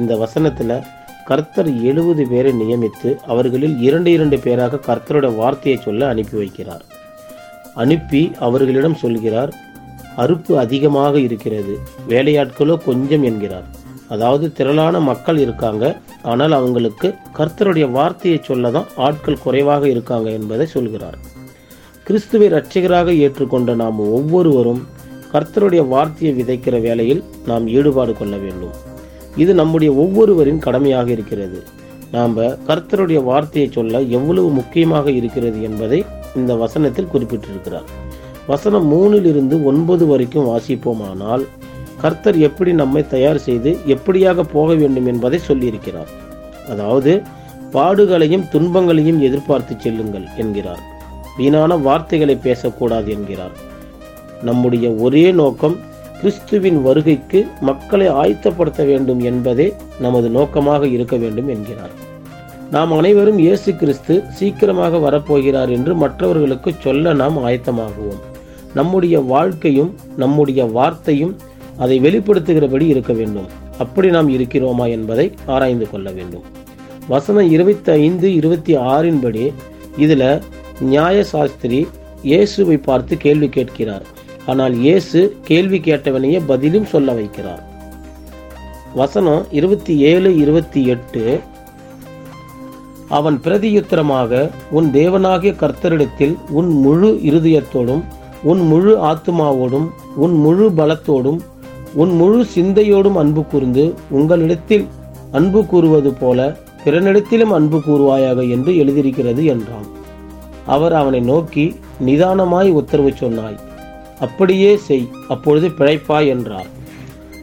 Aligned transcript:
இந்த 0.00 0.12
வசனத்தில் 0.22 0.76
கர்த்தர் 1.28 1.68
எழுபது 1.90 2.22
பேரை 2.30 2.52
நியமித்து 2.60 3.10
அவர்களில் 3.32 3.76
இரண்டு 3.86 4.10
இரண்டு 4.16 4.36
பேராக 4.44 4.80
கர்த்தரோட 4.86 5.26
வார்த்தையை 5.36 5.76
சொல்ல 5.84 6.08
அனுப்பி 6.12 6.36
வைக்கிறார். 6.40 6.82
அனுப்பி 7.82 8.22
அவர்களிடம் 8.46 9.00
சொல்கிறார் 9.02 9.52
அறுப்பு 10.22 10.52
அதிகமாக 10.64 11.14
இருக்கிறது 11.26 11.74
வேலையாட்களோ 12.10 12.74
கொஞ்சம் 12.88 13.24
என்கிறார். 13.30 13.68
அதாவது 14.14 14.46
திரளான 14.52 15.00
மக்கள் 15.10 15.38
இருக்காங்க 15.44 15.84
ஆனால் 16.32 16.54
அவங்களுக்கு 16.58 17.08
கர்த்தருடைய 17.38 17.86
வார்த்தையை 17.98 18.40
சொல்ல 18.48 18.70
தான் 18.70 18.90
ஆட்கள் 19.06 19.42
குறைவாக 19.44 19.88
இருக்காங்க 19.88 20.28
என்பதை 20.38 20.66
சொல்கிறார். 20.66 21.18
கிறிஸ்துவை 22.06 22.48
இரட்சகராக 22.50 23.14
ஏற்றுக்கொண்ட 23.26 23.74
நாம் 23.82 24.00
ஒவ்வொருவரும் 24.18 24.82
கர்த்தருடைய 25.34 25.84
வார்த்தையை 25.94 26.32
விதைக்கிற 26.40 26.78
வேலையில் 26.88 27.22
நாம் 27.46 27.66
ஈடுபாடு 27.76 28.14
கொள்ள 28.20 28.36
வேண்டும். 28.36 28.74
இது 29.36 29.54
நம்முடைய 29.54 29.92
ஒவ்வொருவரின் 29.92 30.58
கடமையாக 30.58 31.10
இருக்கிறது. 31.10 31.62
நாம் 32.12 32.36
கர்த்தருடைய 32.68 33.22
வார்த்தையை 33.24 33.70
சொல்ல 33.72 34.00
எவ்வளவு 34.00 34.48
முக்கியமாக 34.50 35.10
இருக்கிறது 35.10 35.62
என்பதை 35.62 36.04
இந்த 36.36 36.54
வசனத்தில் 36.54 37.10
குறிப்பிட்டிருக்கிறார். 37.12 37.88
வசனம் 38.46 38.86
மூணில் 38.92 39.24
இருந்து 39.24 39.64
ஒன்பது 39.64 40.06
வரைக்கும் 40.06 40.48
வாசிப்போமானால் 40.48 41.44
கர்த்தர் 42.00 42.38
எப்படி 42.38 42.72
நம்மை 42.72 43.02
தயார் 43.08 43.38
செய்து 43.38 43.78
எப்படியாக 43.86 44.44
போக 44.52 44.74
வேண்டும் 44.74 45.06
என்பதை 45.06 45.40
சொல்லியிருக்கிறார். 45.48 46.10
அதாவது 46.68 47.22
பாடுகளையும் 47.72 48.48
துன்பங்களையும் 48.48 49.20
எதிர்பார்த்து 49.20 49.74
செல்லுங்கள் 49.78 50.26
என்கிறார். 50.36 50.82
வீணான 51.36 51.76
வார்த்தைகளை 51.76 52.36
பேசக்கூடாது 52.36 53.10
என்கிறார். 53.12 53.54
நம்முடைய 54.42 54.90
ஒரே 54.90 55.32
நோக்கம் 55.32 55.76
கிறிஸ்துவின் 56.24 56.82
வருகைக்கு 56.82 57.46
மக்களை 57.60 58.06
ஆயத்தப்படுத்த 58.08 58.82
வேண்டும் 58.86 59.20
என்பதே 59.30 59.66
நமது 60.00 60.28
நோக்கமாக 60.28 60.86
இருக்க 60.86 61.16
வேண்டும் 61.16 61.48
என்கிறார். 61.48 61.90
நாம் 62.70 62.92
அனைவரும் 62.92 63.38
இயேசு 63.38 63.76
கிறிஸ்து 63.76 64.14
சீக்கிரமாக 64.28 64.96
வரப்போகிறார் 64.96 65.70
என்று 65.70 65.94
மற்றவர்களுக்கு 65.94 66.72
சொல்ல 66.78 67.12
நாம் 67.12 67.36
ஆயத்தமாகுவோம். 67.46 68.22
நம்முடைய 68.74 69.20
வாழ்க்கையும் 69.20 69.94
நம்முடைய 70.16 70.64
வார்த்தையும் 70.64 71.36
அதை 71.78 72.00
வெளிப்படுத்துகிறபடி 72.00 72.88
இருக்க 72.94 73.12
வேண்டும். 73.12 73.48
அப்படி 73.78 74.08
நாம் 74.08 74.32
இருக்கிறோமா 74.38 74.88
என்பதை 74.88 75.32
ஆராய்ந்து 75.46 75.90
கொள்ள 75.90 76.10
வேண்டும். 76.10 76.42
வசனம் 77.08 77.50
இருபத்தி 77.50 77.92
ஐந்து 77.92 78.34
இருபத்தி 78.34 78.76
ஆறின்படி 78.76 79.52
இதில் 79.96 80.28
நியாயசாஸ்திரி 80.90 81.86
இயேசுவை 82.22 82.76
பார்த்து 82.76 83.16
கேள்வி 83.16 83.48
கேட்கிறார். 83.48 84.06
ஆனால் 84.46 84.74
இயேசு 84.74 85.38
கேள்வி 85.44 85.78
கேட்டவனையே 85.78 86.40
பதிலும் 86.46 86.84
சொல்ல 86.84 87.12
வைக்கிறார். 87.12 87.62
வசனம் 88.94 89.46
இருபத்தி 89.50 89.98
ஏழு 89.98 90.36
இருபத்தி 90.36 90.86
எட்டு. 90.86 91.40
அவன் 93.08 93.40
பிரதியுத்திரமாக 93.44 94.50
உன் 94.70 94.90
தேவனாகிய 94.92 95.52
கர்த்தரிடத்தில் 95.62 96.34
உன் 96.48 96.68
முழு 96.68 97.10
இருதயத்தோடும் 97.24 98.02
உன் 98.42 98.60
முழு 98.60 98.98
ஆத்துமாவோடும் 98.98 99.88
உன் 100.16 100.34
முழு 100.34 100.70
பலத்தோடும் 100.70 101.40
உன் 101.94 102.14
முழு 102.14 102.46
சிந்தையோடும் 102.54 103.16
அன்பு 103.16 103.44
கூர்ந்து 103.44 103.94
உங்களிடத்தில் 104.10 104.86
அன்பு 105.32 105.66
கூறுவது 105.66 106.12
போல 106.12 106.56
பிறனிடத்திலும் 106.84 107.52
அன்பு 107.52 107.78
கூறுவாயாக 107.78 108.50
என்று 108.50 108.76
எழுதியிருக்கிறது 108.76 109.44
என்றான். 109.44 109.86
அவர் 110.66 110.92
அவனை 110.92 111.20
நோக்கி 111.20 111.76
நிதானமாய் 112.06 112.70
உத்தரவு 112.70 113.12
சொன்னாய். 113.14 113.58
அப்படியே 114.20 114.76
செய் 114.76 115.08
அப்பொழுது 115.28 115.68
பிழைப்பாய் 115.68 116.26
என்றார். 116.26 116.66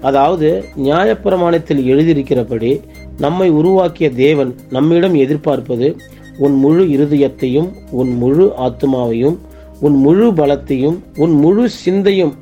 அதாவது 0.02 0.66
நியாயப்பிரமாணத்தில் 0.78 1.82
எழுதியிருக்கிறபடி 1.92 2.82
நம்மை 3.18 3.50
உருவாக்கிய 3.50 4.12
தேவன் 4.12 4.56
நம்மிடம் 4.70 5.14
எதிர்பார்ப்பது 5.14 5.96
உன் 6.38 6.56
முழு 6.56 6.84
இருதயத்தையும் 6.86 7.70
உன் 7.90 8.18
முழு 8.18 8.54
ஆத்மாவையும் 8.58 9.38
உன் 9.80 9.96
முழு 9.96 10.32
பலத்தையும் 10.32 10.98
உன் 11.16 11.32
முழு 11.32 11.70
சிந்தையும் 11.70 12.34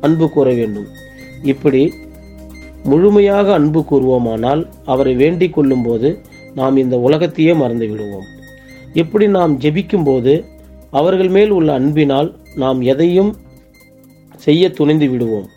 அன்பு 0.00 0.30
கூற 0.30 0.52
வேண்டும். 0.52 0.86
இப்படி 1.42 1.92
முழுமையாக 2.84 3.52
அன்பு 3.52 3.84
கூறுவோமானால் 3.90 4.66
அவரை 4.84 5.14
வேண்டிக் 5.14 5.52
கொள்ளும்போது 5.52 6.20
நாம் 6.54 6.76
இந்த 6.76 6.96
உலகத்தையே 6.96 7.54
மறந்து 7.54 7.88
விடுவோம். 7.88 8.24
இப்படி 8.92 9.28
நாம் 9.28 9.58
ஜெபிக்கும்போது 9.58 10.44
அவர்கள் 10.90 11.28
மேல் 11.28 11.50
உள்ள 11.50 11.72
அன்பினால் 11.72 12.36
நாம் 12.54 12.80
எதையும் 12.80 13.36
செய்ய 14.44 14.70
துணிந்து 14.78 15.06
விடுவோம். 15.12 15.48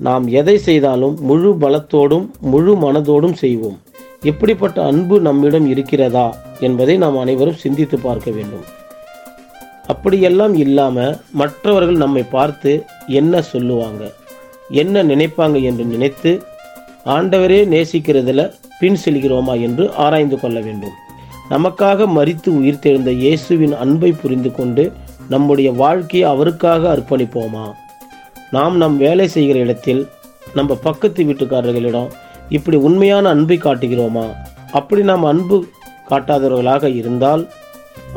நாம் 0.00 0.24
எதை 0.40 0.54
செய்தாலும் 0.68 1.16
முழு 1.28 1.50
பலத்தோடும் 1.62 2.24
முழு 2.52 2.72
மனதோடும் 2.84 3.36
செய்வோம். 3.42 3.76
எப்படிப்பட்ட 4.30 4.78
அன்பு 4.90 5.16
நம்மிடம் 5.26 5.66
இருக்கிறதா 5.72 6.26
என்பதை 6.66 6.94
நாம் 7.02 7.18
அனைவரும் 7.22 7.62
சிந்தித்து 7.64 7.96
பார்க்க 8.06 8.28
வேண்டும். 8.38 8.64
அப்படியெல்லாம் 9.92 10.54
இல்லாமல் 10.64 11.16
மற்றவர்கள் 11.40 12.02
நம்மை 12.02 12.22
பார்த்து 12.34 12.72
என்ன 13.20 13.42
சொல்லுவாங்க 13.52 14.02
என்ன 14.82 15.02
நினைப்பாங்க 15.10 15.56
என்று 15.70 15.84
நினைத்து 15.94 16.30
ஆண்டவரே 17.14 17.58
நேசிக்கிறதுல 17.72 18.42
பின் 18.80 18.98
செல்கிறோமா 19.04 19.54
என்று 19.66 19.84
ஆராய்ந்து 20.04 20.36
கொள்ள 20.42 20.58
வேண்டும். 20.66 20.94
நமக்காக 21.50 22.06
மறித்து 22.18 22.50
உயிர்த்தெழுந்த 22.60 23.10
இயேசுவின் 23.22 23.74
அன்பை 23.84 24.10
புரிந்து 24.20 24.50
கொண்டு 24.58 24.84
நம்முடைய 25.32 25.68
வாழ்க்கையை 25.82 26.26
அவருக்காக 26.30 26.82
அர்ப்பணிப்போமா? 26.94 27.66
நாம் 28.54 28.76
நம் 28.82 28.96
வேலை 29.04 29.26
செய்கிற 29.34 29.58
இடத்தில் 29.64 30.00
நம்ம 30.54 30.74
பக்கத்து 30.86 31.20
வீட்டுக்காரர்களிடம் 31.24 32.08
இப்படி 32.56 32.76
உண்மையான 32.86 33.28
அன்பை 33.34 33.56
காட்டுகிறோமா? 33.56 34.24
அப்படி 34.78 35.02
நாம் 35.10 35.24
அன்பு 35.32 35.56
காட்டாதவர்களாக 36.10 36.84
இருந்தால் 37.00 37.42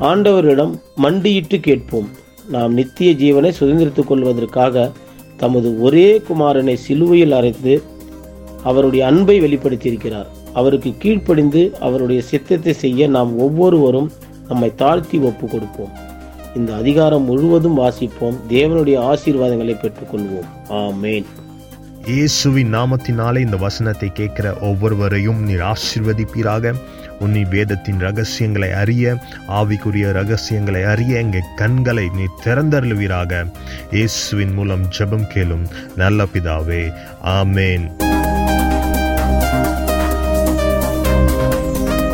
ஆண்டவரிடம் 0.10 0.74
மண்டியிட்டு 0.96 1.60
கேட்போம். 1.68 2.10
நாம் 2.56 2.74
நித்திய 2.80 3.12
ஜீவனை 3.22 3.52
சுதந்திரித்துக் 3.60 4.10
கொள்வதற்காக 4.10 4.92
தமது 5.38 5.70
ஒரே 5.86 6.08
குமாரனை 6.28 6.76
சிலுவையில் 6.86 7.36
அரைத்து 7.40 7.74
அவருடைய 8.64 9.02
அன்பை 9.10 9.38
வெளிப்படுத்தியிருக்கிறார். 9.46 10.30
அவருக்கு 10.60 10.92
கீழ்ப்படிந்து 11.02 11.64
அவருடைய 11.88 12.22
சித்தத்தை 12.32 12.74
செய்ய 12.84 13.08
நாம் 13.16 13.34
ஒவ்வொருவரும் 13.46 14.12
நம்மை 14.48 14.70
தாழ்த்தி 14.84 15.18
ஒப்பு 15.30 15.46
கொடுப்போம். 15.48 15.94
இந்த 16.58 16.76
அதிகாரம் 16.76 17.24
முழுவதும் 17.24 17.80
வாசிப்போம். 17.80 18.38
தேவனுடைய 18.50 18.98
ஆசீர்வாதங்களை 19.12 19.76
பெற்றுக்கொள்வோம். 19.82 20.48
ஆமேன். 20.70 21.26
இயேசுவின் 22.06 22.74
நாமத்தினாலே 22.74 23.40
இந்த 23.40 23.58
வசனத்தை 23.58 24.10
கேட்கிற 24.14 24.54
ஒவ்வொருவரையும் 24.62 25.42
நீர் 25.44 25.64
ஆசிர்வதிப்பீராக. 25.74 26.74
உன்னி 27.20 27.50
வேதத்தின் 27.50 28.00
ரகசியங்களை 28.00 28.72
அறிய 28.72 29.16
ஆவிக்குரிய 29.48 30.12
ரகசியங்களை 30.12 30.84
அறிய 30.84 31.18
எங்கள் 31.18 31.54
கண்களை 31.56 32.10
நீ 32.16 32.26
திறந்தருளுவீராக. 32.44 33.46
இயேசுவின் 33.92 34.54
மூலம் 34.54 34.86
ஜெபம் 34.98 35.30
கேளும் 35.36 35.66
நல்ல 35.96 36.26
பிதாவே. 36.34 36.84
ஆமேன். 37.40 38.07